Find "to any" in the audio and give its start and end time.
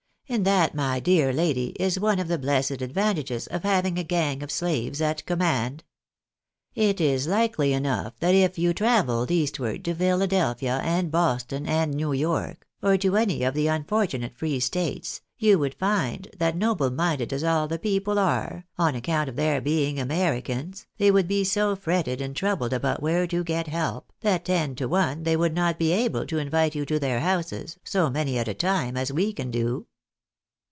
12.99-13.43